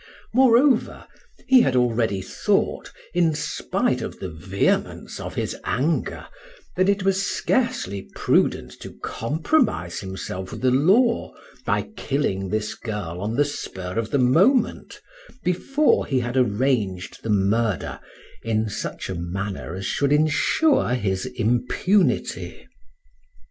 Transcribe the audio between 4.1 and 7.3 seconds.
the vehemence of his anger, that it was